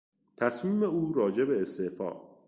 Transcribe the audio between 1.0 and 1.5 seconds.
راجع